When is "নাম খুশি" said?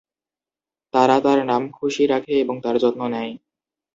1.45-2.03